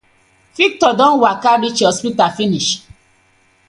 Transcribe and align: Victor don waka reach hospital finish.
Victor 0.57 0.93
don 0.97 1.19
waka 1.21 1.57
reach 1.61 1.81
hospital 1.81 2.31
finish. 2.31 2.81